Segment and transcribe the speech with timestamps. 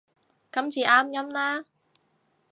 [0.51, 1.65] 今次啱音啦